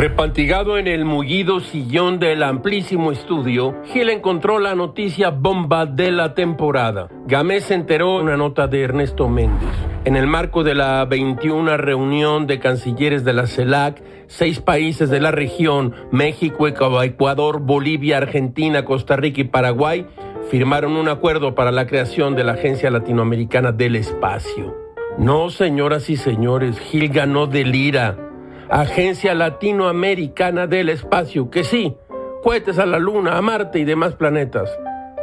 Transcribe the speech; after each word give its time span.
Repantigado 0.00 0.78
en 0.78 0.86
el 0.86 1.04
mullido 1.04 1.60
sillón 1.60 2.18
del 2.20 2.42
amplísimo 2.42 3.12
estudio, 3.12 3.74
Gil 3.92 4.08
encontró 4.08 4.58
la 4.58 4.74
noticia 4.74 5.28
bomba 5.28 5.84
de 5.84 6.10
la 6.10 6.32
temporada. 6.32 7.10
Gamés 7.26 7.64
se 7.64 7.74
enteró 7.74 8.18
en 8.18 8.28
una 8.28 8.38
nota 8.38 8.66
de 8.66 8.80
Ernesto 8.80 9.28
Méndez. 9.28 9.68
En 10.06 10.16
el 10.16 10.26
marco 10.26 10.64
de 10.64 10.74
la 10.74 11.04
21 11.04 11.76
reunión 11.76 12.46
de 12.46 12.60
cancilleres 12.60 13.24
de 13.24 13.34
la 13.34 13.46
CELAC, 13.46 14.02
seis 14.26 14.58
países 14.60 15.10
de 15.10 15.20
la 15.20 15.32
región, 15.32 15.94
México, 16.10 16.66
Ecuador, 16.66 17.60
Bolivia, 17.60 18.16
Argentina, 18.16 18.86
Costa 18.86 19.16
Rica 19.16 19.42
y 19.42 19.44
Paraguay, 19.44 20.06
firmaron 20.50 20.96
un 20.96 21.10
acuerdo 21.10 21.54
para 21.54 21.72
la 21.72 21.86
creación 21.86 22.34
de 22.36 22.44
la 22.44 22.52
Agencia 22.52 22.90
Latinoamericana 22.90 23.70
del 23.70 23.96
Espacio. 23.96 24.74
No, 25.18 25.50
señoras 25.50 26.08
y 26.08 26.16
señores, 26.16 26.78
Gil 26.78 27.10
ganó 27.10 27.46
de 27.46 27.64
lira 27.64 28.29
Agencia 28.70 29.34
Latinoamericana 29.34 30.68
del 30.68 30.90
Espacio, 30.90 31.50
que 31.50 31.64
sí, 31.64 31.96
cohetes 32.40 32.78
a 32.78 32.86
la 32.86 33.00
Luna, 33.00 33.36
a 33.36 33.42
Marte 33.42 33.80
y 33.80 33.84
demás 33.84 34.14
planetas, 34.14 34.70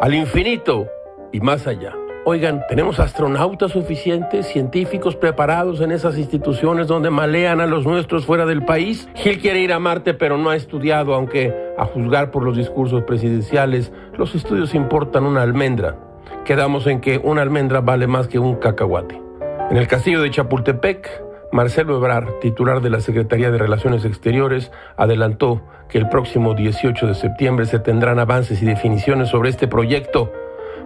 al 0.01 0.15
infinito 0.15 0.87
y 1.31 1.39
más 1.39 1.65
allá. 1.65 1.95
Oigan, 2.25 2.65
tenemos 2.67 2.99
astronautas 2.99 3.71
suficientes, 3.71 4.47
científicos 4.47 5.15
preparados 5.15 5.79
en 5.79 5.93
esas 5.93 6.17
instituciones 6.17 6.87
donde 6.87 7.09
malean 7.09 7.61
a 7.61 7.67
los 7.67 7.85
nuestros 7.85 8.25
fuera 8.25 8.45
del 8.45 8.65
país. 8.65 9.07
Gil 9.15 9.39
quiere 9.39 9.61
ir 9.61 9.71
a 9.71 9.79
Marte, 9.79 10.13
pero 10.13 10.37
no 10.37 10.49
ha 10.49 10.57
estudiado, 10.57 11.13
aunque 11.13 11.55
a 11.77 11.85
juzgar 11.85 12.31
por 12.31 12.43
los 12.43 12.57
discursos 12.57 13.03
presidenciales, 13.03 13.93
los 14.17 14.35
estudios 14.35 14.75
importan 14.75 15.23
una 15.23 15.41
almendra. 15.41 15.95
Quedamos 16.43 16.85
en 16.85 16.99
que 16.99 17.17
una 17.17 17.43
almendra 17.43 17.79
vale 17.79 18.07
más 18.07 18.27
que 18.27 18.39
un 18.39 18.57
cacahuate. 18.57 19.21
En 19.69 19.77
el 19.77 19.87
castillo 19.87 20.21
de 20.21 20.31
Chapultepec, 20.31 21.26
Marcelo 21.51 21.97
Ebrard, 21.97 22.39
titular 22.39 22.81
de 22.81 22.89
la 22.89 22.99
Secretaría 22.99 23.51
de 23.51 23.57
Relaciones 23.57 24.05
Exteriores, 24.05 24.71
adelantó 24.97 25.61
que 25.89 25.97
el 25.97 26.09
próximo 26.09 26.53
18 26.53 27.07
de 27.07 27.15
septiembre 27.15 27.65
se 27.65 27.79
tendrán 27.79 28.19
avances 28.19 28.61
y 28.61 28.65
definiciones 28.65 29.29
sobre 29.29 29.49
este 29.49 29.67
proyecto 29.67 30.31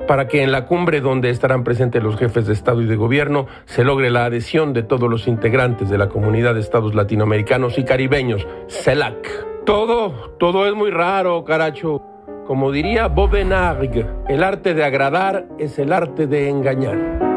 para 0.07 0.27
que 0.27 0.43
en 0.43 0.51
la 0.51 0.65
cumbre 0.65 1.01
donde 1.01 1.29
estarán 1.29 1.63
presentes 1.63 2.03
los 2.03 2.17
jefes 2.17 2.45
de 2.45 2.53
Estado 2.53 2.81
y 2.81 2.85
de 2.85 2.95
Gobierno 2.95 3.47
se 3.65 3.83
logre 3.83 4.09
la 4.09 4.25
adhesión 4.25 4.73
de 4.73 4.83
todos 4.83 5.09
los 5.09 5.27
integrantes 5.27 5.89
de 5.89 5.97
la 5.97 6.09
comunidad 6.09 6.53
de 6.53 6.59
Estados 6.59 6.95
latinoamericanos 6.95 7.77
y 7.77 7.83
caribeños, 7.83 8.47
CELAC. 8.67 9.63
Todo, 9.65 10.31
todo 10.39 10.67
es 10.67 10.73
muy 10.73 10.91
raro, 10.91 11.43
caracho. 11.45 12.01
Como 12.45 12.71
diría 12.71 13.07
Bobenarg, 13.07 14.25
el 14.27 14.43
arte 14.43 14.73
de 14.73 14.83
agradar 14.83 15.45
es 15.59 15.77
el 15.79 15.93
arte 15.93 16.27
de 16.27 16.49
engañar. 16.49 17.30